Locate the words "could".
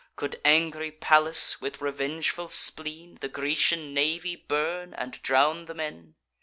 0.15-0.41